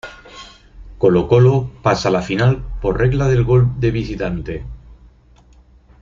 [0.97, 4.65] Colo-Colo pasa a la final por regla del gol de visitante.